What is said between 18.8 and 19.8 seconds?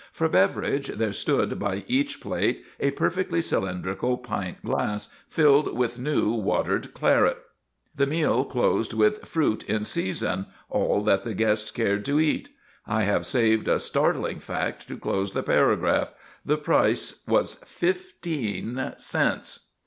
cents!